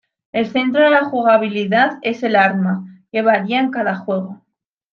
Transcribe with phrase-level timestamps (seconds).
[0.31, 4.41] El centro de la jugabilidad es el arma, que varía en cada juego.